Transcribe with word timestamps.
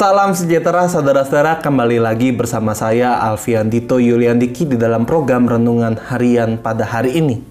Salam 0.00 0.32
sejahtera 0.32 0.88
saudara-saudara, 0.88 1.60
kembali 1.60 2.00
lagi 2.00 2.32
bersama 2.32 2.72
saya 2.72 3.20
Alfian 3.20 3.68
Dito 3.68 4.00
Yuliandiki 4.00 4.64
di 4.64 4.80
dalam 4.80 5.04
program 5.04 5.44
Renungan 5.44 5.92
Harian 6.00 6.56
pada 6.56 6.88
hari 6.88 7.20
ini. 7.20 7.44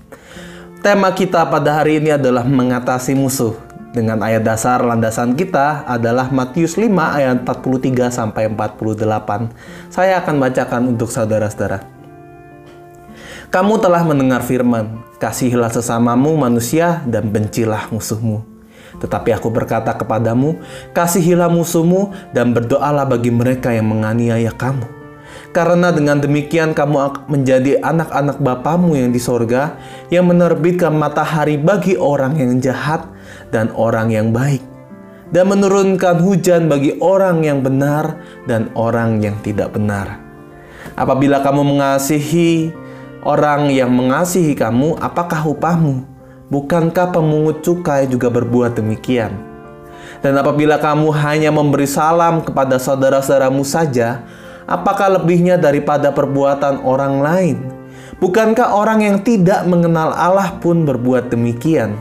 Tema 0.82 1.14
kita 1.14 1.46
pada 1.46 1.78
hari 1.78 2.02
ini 2.02 2.18
adalah 2.18 2.42
mengatasi 2.50 3.14
musuh. 3.14 3.54
Dengan 3.94 4.26
ayat 4.26 4.42
dasar 4.42 4.82
landasan 4.82 5.38
kita 5.38 5.86
adalah 5.86 6.34
Matius 6.34 6.74
5 6.74 6.90
ayat 6.90 7.46
43 7.46 8.10
sampai 8.10 8.50
48. 8.50 9.94
Saya 9.94 10.18
akan 10.18 10.36
bacakan 10.42 10.82
untuk 10.90 11.14
saudara-saudara. 11.14 11.86
Kamu 13.54 13.78
telah 13.78 14.02
mendengar 14.02 14.42
firman, 14.42 15.06
kasihilah 15.22 15.70
sesamamu 15.70 16.34
manusia 16.34 17.06
dan 17.06 17.30
bencilah 17.30 17.94
musuhmu. 17.94 18.49
Tetapi 18.98 19.30
aku 19.38 19.54
berkata 19.54 19.94
kepadamu, 19.94 20.58
kasihilah 20.98 21.54
musuhmu 21.54 22.10
dan 22.34 22.58
berdoalah 22.58 23.06
bagi 23.06 23.30
mereka 23.30 23.70
yang 23.70 23.94
menganiaya 23.94 24.50
kamu. 24.50 24.98
Karena 25.50 25.90
dengan 25.90 26.22
demikian 26.22 26.78
kamu 26.78 27.26
menjadi 27.30 27.82
anak-anak 27.82 28.38
Bapamu 28.38 28.94
yang 28.94 29.10
di 29.10 29.22
sorga, 29.22 29.78
yang 30.14 30.30
menerbitkan 30.30 30.94
matahari 30.94 31.58
bagi 31.58 31.98
orang 31.98 32.38
yang 32.38 32.62
jahat 32.62 33.10
dan 33.50 33.74
orang 33.74 34.14
yang 34.14 34.30
baik, 34.30 34.62
dan 35.34 35.50
menurunkan 35.50 36.22
hujan 36.22 36.70
bagi 36.70 37.02
orang 37.02 37.42
yang 37.42 37.66
benar 37.66 38.22
dan 38.46 38.70
orang 38.78 39.26
yang 39.26 39.38
tidak 39.42 39.74
benar. 39.74 40.22
Apabila 40.94 41.42
kamu 41.42 41.66
mengasihi 41.66 42.70
orang 43.26 43.74
yang 43.74 43.90
mengasihi 43.90 44.54
kamu, 44.54 45.02
apakah 45.02 45.50
upahmu? 45.50 46.19
Bukankah 46.50 47.14
pemungut 47.14 47.62
cukai 47.62 48.10
juga 48.10 48.34
berbuat 48.34 48.74
demikian? 48.74 49.38
Dan 50.26 50.34
apabila 50.34 50.82
kamu 50.82 51.14
hanya 51.14 51.54
memberi 51.54 51.86
salam 51.86 52.42
kepada 52.42 52.82
saudara-saudaramu 52.82 53.62
saja, 53.62 54.26
apakah 54.66 55.22
lebihnya 55.22 55.62
daripada 55.62 56.10
perbuatan 56.10 56.82
orang 56.82 57.22
lain? 57.22 57.58
Bukankah 58.18 58.74
orang 58.74 59.06
yang 59.06 59.22
tidak 59.22 59.62
mengenal 59.70 60.10
Allah 60.10 60.58
pun 60.58 60.90
berbuat 60.90 61.30
demikian? 61.30 61.94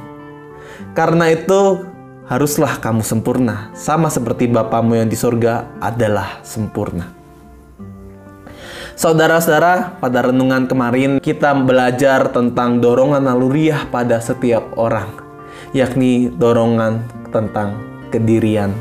Karena 0.97 1.29
itu, 1.29 1.85
haruslah 2.25 2.81
kamu 2.81 3.05
sempurna, 3.05 3.69
sama 3.77 4.09
seperti 4.09 4.49
Bapamu 4.49 4.97
yang 4.97 5.13
di 5.13 5.19
sorga 5.21 5.69
adalah 5.77 6.41
sempurna. 6.41 7.18
Saudara-saudara, 8.99 9.95
pada 10.03 10.27
renungan 10.27 10.67
kemarin 10.67 11.23
kita 11.23 11.55
belajar 11.55 12.35
tentang 12.35 12.83
dorongan 12.83 13.31
naluriah 13.31 13.87
pada 13.95 14.19
setiap 14.19 14.75
orang, 14.75 15.07
yakni 15.71 16.27
dorongan 16.35 17.07
tentang 17.31 17.79
kedirian. 18.11 18.75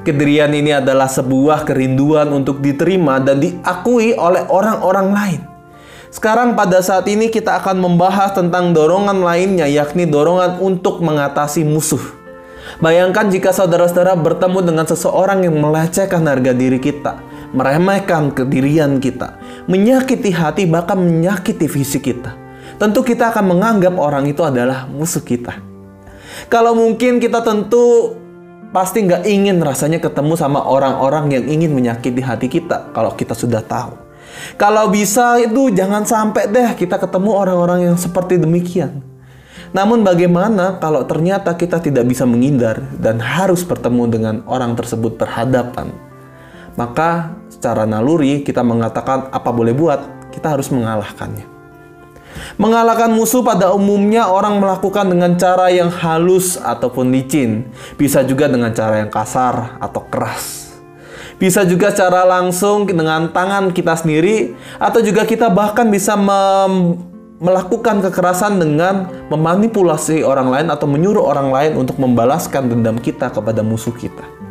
Kedirian 0.00 0.48
ini 0.48 0.72
adalah 0.72 1.12
sebuah 1.12 1.68
kerinduan 1.68 2.32
untuk 2.32 2.64
diterima 2.64 3.20
dan 3.20 3.44
diakui 3.44 4.16
oleh 4.16 4.48
orang-orang 4.48 5.08
lain. 5.12 5.40
Sekarang 6.08 6.56
pada 6.56 6.80
saat 6.80 7.04
ini 7.12 7.28
kita 7.28 7.60
akan 7.60 7.84
membahas 7.84 8.32
tentang 8.32 8.72
dorongan 8.72 9.20
lainnya 9.20 9.68
yakni 9.68 10.08
dorongan 10.08 10.56
untuk 10.56 11.04
mengatasi 11.04 11.68
musuh. 11.68 12.00
Bayangkan 12.80 13.28
jika 13.28 13.52
saudara-saudara 13.52 14.16
bertemu 14.16 14.64
dengan 14.64 14.88
seseorang 14.88 15.44
yang 15.44 15.60
melecehkan 15.60 16.24
harga 16.24 16.56
diri 16.56 16.80
kita, 16.80 17.33
meremehkan 17.54 18.34
kedirian 18.34 18.98
kita, 18.98 19.38
menyakiti 19.70 20.34
hati, 20.34 20.66
bahkan 20.66 20.98
menyakiti 20.98 21.70
fisik 21.70 22.10
kita. 22.10 22.34
Tentu 22.76 23.06
kita 23.06 23.30
akan 23.30 23.54
menganggap 23.54 23.94
orang 23.94 24.26
itu 24.26 24.42
adalah 24.42 24.90
musuh 24.90 25.22
kita. 25.22 25.54
Kalau 26.50 26.74
mungkin 26.74 27.22
kita 27.22 27.46
tentu 27.46 28.18
pasti 28.74 29.06
nggak 29.06 29.22
ingin 29.22 29.62
rasanya 29.62 30.02
ketemu 30.02 30.34
sama 30.34 30.66
orang-orang 30.66 31.30
yang 31.30 31.44
ingin 31.46 31.70
menyakiti 31.70 32.18
hati 32.18 32.50
kita 32.50 32.90
kalau 32.90 33.14
kita 33.14 33.30
sudah 33.30 33.62
tahu. 33.62 33.94
Kalau 34.58 34.90
bisa 34.90 35.38
itu 35.38 35.70
jangan 35.70 36.02
sampai 36.02 36.50
deh 36.50 36.74
kita 36.74 36.98
ketemu 36.98 37.30
orang-orang 37.30 37.94
yang 37.94 37.96
seperti 37.96 38.34
demikian. 38.42 38.98
Namun 39.70 40.02
bagaimana 40.02 40.82
kalau 40.82 41.06
ternyata 41.06 41.54
kita 41.54 41.78
tidak 41.78 42.06
bisa 42.10 42.26
menghindar 42.26 42.82
dan 42.98 43.22
harus 43.22 43.62
bertemu 43.62 44.04
dengan 44.10 44.34
orang 44.50 44.74
tersebut 44.74 45.18
berhadapan? 45.18 45.90
Maka 46.74 47.34
secara 47.64 47.88
naluri 47.88 48.44
kita 48.44 48.60
mengatakan 48.60 49.32
apa 49.32 49.48
boleh 49.48 49.72
buat, 49.72 50.28
kita 50.28 50.52
harus 50.52 50.68
mengalahkannya. 50.68 51.48
Mengalahkan 52.60 53.08
musuh 53.08 53.40
pada 53.40 53.72
umumnya 53.72 54.28
orang 54.28 54.60
melakukan 54.60 55.08
dengan 55.08 55.32
cara 55.40 55.72
yang 55.72 55.88
halus 55.88 56.60
ataupun 56.60 57.08
licin, 57.08 57.64
bisa 57.96 58.20
juga 58.20 58.52
dengan 58.52 58.68
cara 58.76 59.00
yang 59.00 59.08
kasar 59.08 59.80
atau 59.80 60.04
keras. 60.12 60.76
Bisa 61.40 61.64
juga 61.64 61.88
cara 61.88 62.28
langsung 62.28 62.84
dengan 62.84 63.32
tangan 63.32 63.72
kita 63.72 63.96
sendiri 63.96 64.52
atau 64.76 65.00
juga 65.00 65.24
kita 65.24 65.48
bahkan 65.48 65.88
bisa 65.88 66.20
melakukan 67.40 68.04
kekerasan 68.04 68.60
dengan 68.60 69.08
memanipulasi 69.32 70.20
orang 70.20 70.52
lain 70.52 70.68
atau 70.68 70.84
menyuruh 70.84 71.24
orang 71.24 71.48
lain 71.48 71.72
untuk 71.80 71.96
membalaskan 71.96 72.68
dendam 72.68 73.00
kita 73.00 73.32
kepada 73.32 73.64
musuh 73.64 73.96
kita. 73.96 74.43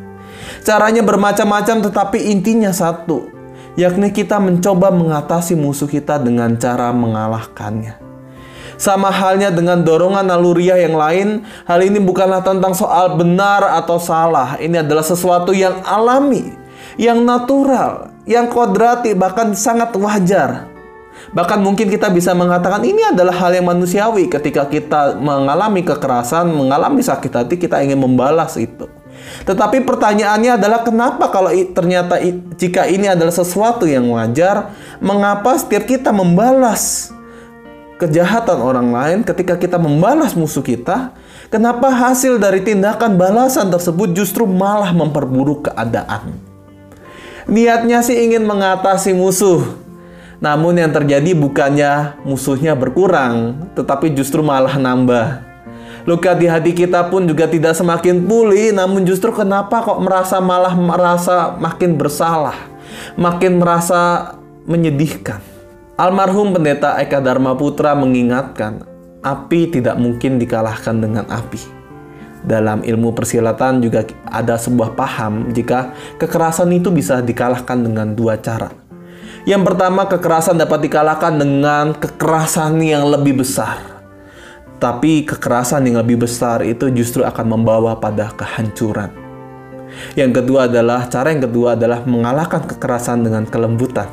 Caranya 0.63 1.03
bermacam-macam 1.03 1.91
tetapi 1.91 2.31
intinya 2.31 2.71
satu, 2.71 3.27
yakni 3.75 4.15
kita 4.15 4.39
mencoba 4.39 4.95
mengatasi 4.95 5.59
musuh 5.59 5.91
kita 5.91 6.15
dengan 6.23 6.55
cara 6.55 6.87
mengalahkannya. 6.95 7.99
Sama 8.79 9.11
halnya 9.11 9.51
dengan 9.51 9.83
dorongan 9.83 10.23
naluriah 10.23 10.79
yang 10.79 10.95
lain, 10.95 11.43
hal 11.67 11.83
ini 11.83 11.99
bukanlah 11.99 12.39
tentang 12.47 12.71
soal 12.71 13.19
benar 13.19 13.75
atau 13.83 13.99
salah. 13.99 14.55
Ini 14.55 14.87
adalah 14.87 15.03
sesuatu 15.03 15.51
yang 15.51 15.83
alami, 15.83 16.55
yang 16.95 17.27
natural, 17.27 18.15
yang 18.23 18.47
kodrati, 18.47 19.11
bahkan 19.11 19.51
sangat 19.51 19.91
wajar. 19.99 20.71
Bahkan 21.35 21.59
mungkin 21.59 21.91
kita 21.91 22.07
bisa 22.07 22.31
mengatakan 22.31 22.87
ini 22.87 23.03
adalah 23.11 23.35
hal 23.35 23.51
yang 23.51 23.67
manusiawi 23.67 24.31
ketika 24.31 24.71
kita 24.71 25.19
mengalami 25.19 25.83
kekerasan, 25.83 26.55
mengalami 26.55 27.03
sakit 27.03 27.31
hati, 27.35 27.55
kita 27.59 27.83
ingin 27.83 27.99
membalas 27.99 28.55
itu. 28.55 29.02
Tetapi 29.43 29.83
pertanyaannya 29.83 30.55
adalah 30.55 30.81
kenapa 30.87 31.27
kalau 31.27 31.51
ternyata 31.51 32.21
jika 32.55 32.87
ini 32.87 33.11
adalah 33.11 33.33
sesuatu 33.33 33.83
yang 33.83 34.07
wajar, 34.11 34.71
mengapa 35.03 35.57
setiap 35.59 35.83
kita 35.83 36.15
membalas 36.15 37.11
kejahatan 37.99 38.59
orang 38.59 38.89
lain 38.91 39.19
ketika 39.23 39.55
kita 39.55 39.79
membalas 39.79 40.35
musuh 40.35 40.63
kita, 40.63 41.15
kenapa 41.47 41.91
hasil 41.91 42.39
dari 42.39 42.63
tindakan 42.63 43.15
balasan 43.15 43.71
tersebut 43.71 44.11
justru 44.15 44.43
malah 44.47 44.91
memperburuk 44.91 45.71
keadaan? 45.71 46.35
Niatnya 47.43 47.99
sih 47.99 48.15
ingin 48.15 48.47
mengatasi 48.47 49.11
musuh, 49.11 49.75
namun 50.39 50.79
yang 50.79 50.91
terjadi 50.91 51.35
bukannya 51.35 52.19
musuhnya 52.23 52.75
berkurang, 52.75 53.67
tetapi 53.75 54.15
justru 54.15 54.39
malah 54.39 54.79
nambah. 54.79 55.52
Luka 56.03 56.35
di 56.35 56.51
hati 56.51 56.75
kita 56.75 57.07
pun 57.07 57.23
juga 57.23 57.47
tidak 57.47 57.79
semakin 57.79 58.27
pulih, 58.27 58.75
namun 58.75 59.07
justru 59.07 59.31
kenapa 59.31 59.79
kok 59.79 60.03
merasa 60.03 60.43
malah 60.43 60.75
merasa 60.75 61.55
makin 61.55 61.95
bersalah, 61.95 62.59
makin 63.15 63.63
merasa 63.63 64.35
menyedihkan. 64.67 65.39
Almarhum 65.95 66.51
pendeta 66.51 66.99
Eka 66.99 67.23
Dharma 67.23 67.55
Putra 67.55 67.95
mengingatkan, 67.95 68.83
api 69.23 69.71
tidak 69.71 69.95
mungkin 69.95 70.43
dikalahkan 70.43 70.99
dengan 70.99 71.23
api. 71.31 71.61
Dalam 72.43 72.83
ilmu 72.83 73.15
persilatan 73.15 73.79
juga 73.79 74.03
ada 74.27 74.59
sebuah 74.59 74.99
paham 74.99 75.55
jika 75.55 75.95
kekerasan 76.19 76.67
itu 76.75 76.91
bisa 76.91 77.23
dikalahkan 77.23 77.79
dengan 77.79 78.11
dua 78.11 78.35
cara. 78.43 78.67
Yang 79.47 79.71
pertama, 79.71 80.03
kekerasan 80.11 80.59
dapat 80.59 80.83
dikalahkan 80.83 81.39
dengan 81.39 81.95
kekerasan 81.95 82.83
yang 82.83 83.07
lebih 83.07 83.39
besar 83.39 83.92
tapi 84.83 85.23
kekerasan 85.23 85.87
yang 85.87 86.03
lebih 86.03 86.27
besar 86.27 86.59
itu 86.59 86.91
justru 86.91 87.23
akan 87.23 87.55
membawa 87.55 87.95
pada 87.95 88.35
kehancuran. 88.35 89.15
Yang 90.19 90.43
kedua 90.43 90.67
adalah 90.67 91.07
cara 91.07 91.31
yang 91.31 91.47
kedua 91.47 91.79
adalah 91.79 92.03
mengalahkan 92.03 92.67
kekerasan 92.67 93.23
dengan 93.23 93.47
kelembutan. 93.47 94.11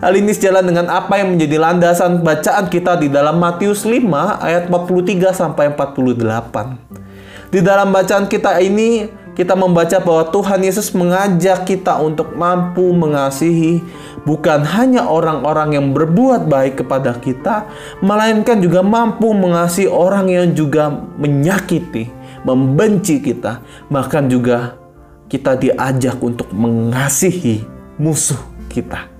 Hal 0.00 0.16
ini 0.16 0.32
sejalan 0.32 0.64
dengan 0.64 0.88
apa 0.88 1.20
yang 1.20 1.36
menjadi 1.36 1.60
landasan 1.60 2.24
bacaan 2.24 2.72
kita 2.72 2.96
di 2.96 3.12
dalam 3.12 3.36
Matius 3.36 3.84
5 3.84 4.00
ayat 4.40 4.72
43 4.72 5.36
sampai 5.36 5.76
48. 5.76 7.52
Di 7.52 7.60
dalam 7.60 7.92
bacaan 7.92 8.24
kita 8.24 8.64
ini 8.64 9.04
kita 9.34 9.58
membaca 9.58 9.98
bahwa 9.98 10.30
Tuhan 10.30 10.62
Yesus 10.62 10.94
mengajak 10.94 11.66
kita 11.66 11.98
untuk 11.98 12.38
mampu 12.38 12.94
mengasihi 12.94 13.82
bukan 14.22 14.62
hanya 14.62 15.10
orang-orang 15.10 15.74
yang 15.74 15.86
berbuat 15.90 16.46
baik 16.46 16.86
kepada 16.86 17.18
kita, 17.18 17.66
melainkan 17.98 18.62
juga 18.62 18.80
mampu 18.80 19.34
mengasihi 19.34 19.90
orang 19.90 20.30
yang 20.30 20.54
juga 20.54 20.88
menyakiti, 21.18 22.08
membenci 22.46 23.18
kita, 23.18 23.58
bahkan 23.90 24.30
juga 24.30 24.78
kita 25.26 25.58
diajak 25.58 26.14
untuk 26.22 26.54
mengasihi 26.54 27.66
musuh 27.98 28.38
kita. 28.70 29.10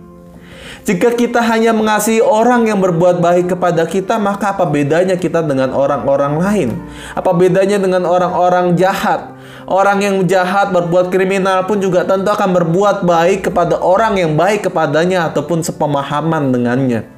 Jika 0.85 1.17
kita 1.17 1.41
hanya 1.41 1.73
mengasihi 1.73 2.21
orang 2.21 2.69
yang 2.69 2.77
berbuat 2.77 3.17
baik 3.17 3.57
kepada 3.57 3.89
kita, 3.89 4.21
maka 4.21 4.53
apa 4.53 4.69
bedanya 4.69 5.17
kita 5.17 5.41
dengan 5.41 5.73
orang-orang 5.73 6.37
lain? 6.37 6.71
Apa 7.17 7.33
bedanya 7.33 7.81
dengan 7.81 8.05
orang-orang 8.05 8.77
jahat? 8.77 9.34
Orang 9.65 10.05
yang 10.05 10.21
jahat 10.29 10.77
berbuat 10.77 11.09
kriminal 11.09 11.65
pun 11.65 11.81
juga 11.81 12.05
tentu 12.05 12.29
akan 12.29 12.53
berbuat 12.53 13.09
baik 13.09 13.49
kepada 13.49 13.81
orang 13.81 14.21
yang 14.21 14.37
baik 14.37 14.69
kepadanya 14.69 15.33
ataupun 15.33 15.65
sepemahaman 15.65 16.53
dengannya. 16.53 17.09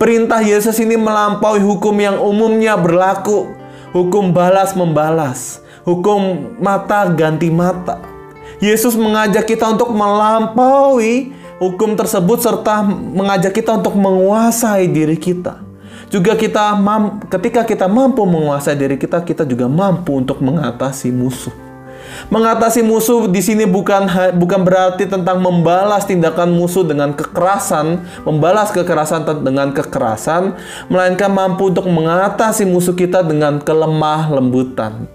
Perintah 0.00 0.40
Yesus 0.40 0.80
ini 0.80 0.96
melampaui 0.96 1.60
hukum 1.60 1.92
yang 2.00 2.16
umumnya 2.16 2.80
berlaku, 2.80 3.52
hukum 3.92 4.32
balas 4.32 4.72
membalas, 4.72 5.60
hukum 5.84 6.54
mata 6.56 7.12
ganti 7.12 7.52
mata. 7.52 8.00
Yesus 8.56 8.96
mengajak 8.96 9.44
kita 9.44 9.68
untuk 9.68 9.92
melampaui 9.92 11.36
hukum 11.60 11.92
tersebut 11.92 12.40
serta 12.40 12.88
mengajak 12.88 13.52
kita 13.52 13.76
untuk 13.76 13.92
menguasai 14.00 14.88
diri 14.88 15.20
kita. 15.20 15.60
Juga 16.08 16.38
kita 16.38 16.78
ketika 17.28 17.66
kita 17.66 17.84
mampu 17.90 18.22
menguasai 18.24 18.78
diri 18.78 18.96
kita, 18.96 19.20
kita 19.26 19.42
juga 19.42 19.66
mampu 19.66 20.16
untuk 20.16 20.38
mengatasi 20.38 21.10
musuh. 21.10 21.65
Mengatasi 22.32 22.82
musuh 22.82 23.30
di 23.30 23.38
sini 23.38 23.68
bukan 23.68 24.08
bukan 24.34 24.60
berarti 24.66 25.06
tentang 25.06 25.38
membalas 25.38 26.08
tindakan 26.08 26.54
musuh 26.54 26.82
dengan 26.82 27.14
kekerasan, 27.14 28.02
membalas 28.26 28.74
kekerasan 28.74 29.26
dengan 29.44 29.70
kekerasan, 29.70 30.56
melainkan 30.90 31.30
mampu 31.30 31.70
untuk 31.70 31.86
mengatasi 31.86 32.66
musuh 32.66 32.94
kita 32.96 33.22
dengan 33.22 33.62
kelemah 33.62 34.32
lembutan. 34.32 35.06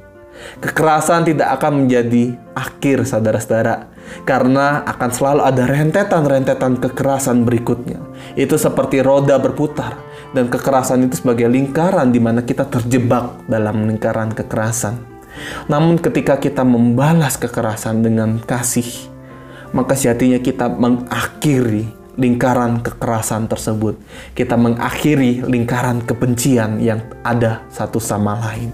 Kekerasan 0.57 1.27
tidak 1.27 1.61
akan 1.61 1.85
menjadi 1.85 2.33
akhir 2.57 3.05
saudara-saudara 3.05 3.91
karena 4.25 4.81
akan 4.89 5.09
selalu 5.13 5.41
ada 5.45 5.63
rentetan-rentetan 5.69 6.81
kekerasan 6.81 7.45
berikutnya. 7.45 8.01
Itu 8.33 8.57
seperti 8.57 9.05
roda 9.05 9.37
berputar 9.37 9.99
dan 10.33 10.47
kekerasan 10.47 11.05
itu 11.05 11.21
sebagai 11.21 11.45
lingkaran 11.51 12.09
di 12.09 12.17
mana 12.23 12.41
kita 12.41 12.65
terjebak 12.67 13.45
dalam 13.45 13.85
lingkaran 13.85 14.33
kekerasan. 14.33 15.10
Namun 15.67 15.97
ketika 15.99 16.35
kita 16.37 16.67
membalas 16.67 17.39
kekerasan 17.39 18.03
dengan 18.03 18.39
kasih, 18.43 18.87
maka 19.71 19.95
sejatinya 19.95 20.39
kita 20.39 20.67
mengakhiri 20.67 21.87
lingkaran 22.19 22.83
kekerasan 22.83 23.47
tersebut. 23.47 23.95
Kita 24.35 24.59
mengakhiri 24.59 25.47
lingkaran 25.47 26.03
kebencian 26.03 26.83
yang 26.83 26.99
ada 27.23 27.63
satu 27.71 27.97
sama 27.97 28.35
lain. 28.35 28.71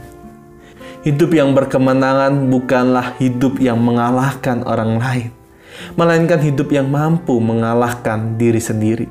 Hidup 1.05 1.31
yang 1.31 1.53
berkemenangan 1.53 2.51
bukanlah 2.51 3.15
hidup 3.21 3.61
yang 3.63 3.79
mengalahkan 3.79 4.65
orang 4.65 4.99
lain, 4.99 5.29
melainkan 5.95 6.41
hidup 6.41 6.73
yang 6.73 6.89
mampu 6.89 7.37
mengalahkan 7.39 8.35
diri 8.35 8.59
sendiri. 8.59 9.07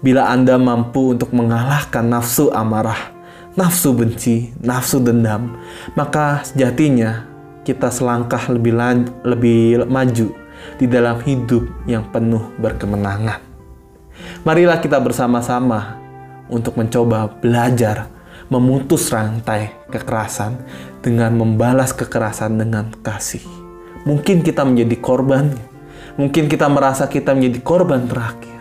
Bila 0.00 0.32
Anda 0.32 0.56
mampu 0.56 1.12
untuk 1.12 1.30
mengalahkan 1.36 2.08
nafsu 2.08 2.48
amarah, 2.50 3.19
nafsu 3.58 3.94
benci, 3.94 4.54
nafsu 4.62 5.02
dendam, 5.02 5.58
maka 5.98 6.42
sejatinya 6.46 7.26
kita 7.66 7.90
selangkah 7.90 8.50
lebih 8.50 8.74
lebih 9.26 9.86
maju 9.86 10.28
di 10.78 10.86
dalam 10.86 11.18
hidup 11.24 11.66
yang 11.88 12.06
penuh 12.12 12.52
berkemenangan. 12.60 13.40
Marilah 14.44 14.80
kita 14.80 15.00
bersama-sama 15.00 15.96
untuk 16.48 16.76
mencoba 16.76 17.28
belajar 17.40 18.08
memutus 18.50 19.08
rantai 19.14 19.70
kekerasan 19.88 20.58
dengan 21.00 21.32
membalas 21.38 21.94
kekerasan 21.94 22.58
dengan 22.58 22.90
kasih. 23.00 23.44
Mungkin 24.04 24.42
kita 24.42 24.66
menjadi 24.66 24.96
korban, 24.98 25.54
mungkin 26.18 26.50
kita 26.50 26.66
merasa 26.66 27.06
kita 27.06 27.36
menjadi 27.36 27.60
korban 27.62 28.10
terakhir. 28.10 28.58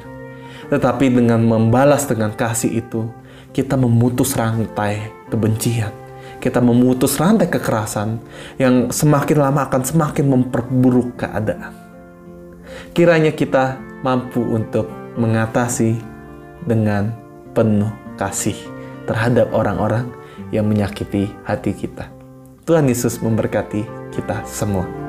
Tetapi 0.70 1.06
dengan 1.10 1.42
membalas 1.42 2.06
dengan 2.06 2.30
kasih 2.38 2.86
itu, 2.86 3.10
kita 3.54 3.76
memutus 3.76 4.38
rantai 4.38 5.10
kebencian. 5.30 5.92
Kita 6.40 6.64
memutus 6.64 7.20
rantai 7.20 7.52
kekerasan 7.52 8.24
yang 8.56 8.96
semakin 8.96 9.38
lama 9.44 9.68
akan 9.68 9.84
semakin 9.84 10.26
memperburuk 10.32 11.20
keadaan. 11.20 11.76
Kiranya 12.96 13.36
kita 13.36 13.76
mampu 14.06 14.40
untuk 14.40 14.88
mengatasi 15.20 16.00
dengan 16.64 17.12
penuh 17.52 17.92
kasih 18.16 18.56
terhadap 19.04 19.52
orang-orang 19.52 20.08
yang 20.56 20.64
menyakiti 20.64 21.28
hati 21.44 21.76
kita. 21.76 22.08
Tuhan 22.64 22.88
Yesus 22.88 23.20
memberkati 23.20 23.84
kita 24.16 24.46
semua. 24.48 25.09